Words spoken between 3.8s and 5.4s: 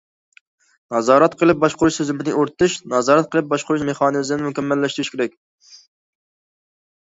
مېخانىزمىنى مۇكەممەللەشتۈرۈش كېرەك.